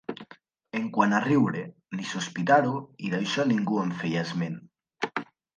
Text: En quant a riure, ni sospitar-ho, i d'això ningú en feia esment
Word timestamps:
En 0.79 0.87
quant 0.95 1.13
a 1.17 1.19
riure, 1.25 1.61
ni 1.99 2.07
sospitar-ho, 2.13 2.73
i 3.09 3.13
d'això 3.15 3.47
ningú 3.53 3.81
en 3.85 3.95
feia 4.03 4.25
esment 4.29 4.61